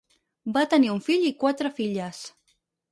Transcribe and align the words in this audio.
Va 0.55 0.63
tenir 0.71 0.89
un 0.95 1.03
fill 1.11 1.29
i 1.31 1.35
quatre 1.45 1.75
filles. 1.83 2.27